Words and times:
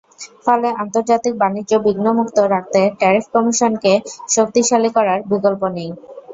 ফলে 0.45 0.69
আন্তর্জাতিক 0.83 1.33
বাণিজ্য 1.41 1.71
বিঘ্নমুক্ত 1.85 2.37
রাখতে 2.53 2.79
ট্যারিফ 2.99 3.25
কমিশনকে 3.33 3.93
শক্তিশালী 4.35 4.89
করার 4.97 5.19
বিকল্প 5.31 5.61
নেই। 5.77 5.89